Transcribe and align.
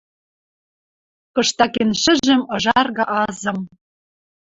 Кыштакен 1.35 1.89
шӹжӹм 2.01 2.41
ыжарга 2.55 3.05
азым 3.21 3.59